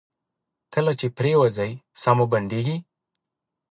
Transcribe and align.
کله 0.73 0.91
چې 0.99 1.07
پریوځئ 1.17 1.71
ساه 2.01 2.15
مو 2.17 2.25
بندیږي؟ 2.33 2.75